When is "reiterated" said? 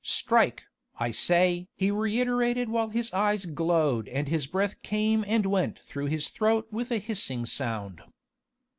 1.91-2.69